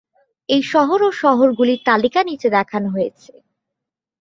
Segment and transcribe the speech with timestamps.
[0.49, 3.31] এই শহর ও শহরগুলির তালিকা নিচে দেখানো হয়েছে।